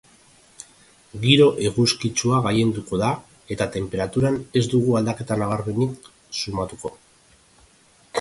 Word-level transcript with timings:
Giro 1.25 1.45
eguzkitsua 1.67 2.39
gailenduko 2.47 2.99
da 3.01 3.09
eta 3.55 3.67
tenperaturan 3.75 4.39
ez 4.61 4.65
dugu 4.73 4.97
aldaketa 5.01 5.37
nabarmenik 5.43 6.09
sumatuko. 6.41 6.93